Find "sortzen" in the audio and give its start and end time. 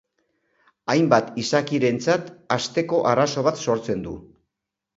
3.69-4.05